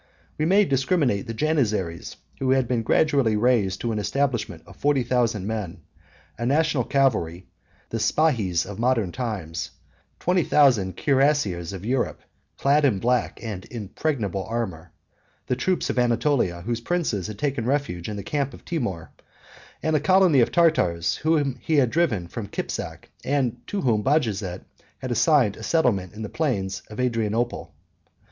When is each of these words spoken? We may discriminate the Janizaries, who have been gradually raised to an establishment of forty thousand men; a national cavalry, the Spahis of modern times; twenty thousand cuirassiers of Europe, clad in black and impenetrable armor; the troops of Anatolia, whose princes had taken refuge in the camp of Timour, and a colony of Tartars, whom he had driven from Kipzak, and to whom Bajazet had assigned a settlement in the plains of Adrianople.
We 0.39 0.45
may 0.45 0.65
discriminate 0.65 1.27
the 1.27 1.33
Janizaries, 1.35 2.15
who 2.39 2.49
have 2.53 2.67
been 2.67 2.81
gradually 2.81 3.37
raised 3.37 3.81
to 3.81 3.91
an 3.91 3.99
establishment 3.99 4.63
of 4.65 4.75
forty 4.75 5.03
thousand 5.03 5.45
men; 5.45 5.81
a 6.39 6.45
national 6.47 6.85
cavalry, 6.85 7.45
the 7.89 7.99
Spahis 7.99 8.65
of 8.65 8.79
modern 8.79 9.11
times; 9.11 9.69
twenty 10.19 10.43
thousand 10.43 10.97
cuirassiers 10.97 11.71
of 11.71 11.85
Europe, 11.85 12.21
clad 12.57 12.83
in 12.83 12.97
black 12.97 13.37
and 13.43 13.67
impenetrable 13.69 14.43
armor; 14.45 14.91
the 15.45 15.55
troops 15.55 15.87
of 15.91 15.99
Anatolia, 15.99 16.61
whose 16.61 16.81
princes 16.81 17.27
had 17.27 17.37
taken 17.37 17.67
refuge 17.67 18.09
in 18.09 18.15
the 18.15 18.23
camp 18.23 18.55
of 18.55 18.65
Timour, 18.65 19.11
and 19.83 19.95
a 19.95 19.99
colony 19.99 20.39
of 20.39 20.51
Tartars, 20.51 21.17
whom 21.17 21.59
he 21.61 21.75
had 21.75 21.91
driven 21.91 22.27
from 22.27 22.47
Kipzak, 22.47 23.11
and 23.23 23.57
to 23.67 23.81
whom 23.81 24.01
Bajazet 24.03 24.65
had 24.97 25.11
assigned 25.11 25.57
a 25.57 25.61
settlement 25.61 26.13
in 26.13 26.23
the 26.23 26.27
plains 26.27 26.81
of 26.89 26.99
Adrianople. 26.99 27.75